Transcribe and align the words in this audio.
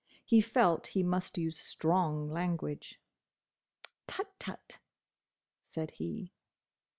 He 0.25 0.41
felt 0.41 0.87
he 0.97 1.03
must 1.03 1.37
use 1.37 1.55
strong 1.59 2.27
language. 2.31 2.99
"Tut, 4.07 4.33
tut!" 4.39 4.79
said 5.61 5.91
he. 5.91 6.31